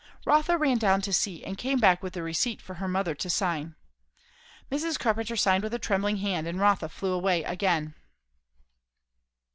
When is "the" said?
2.13-2.23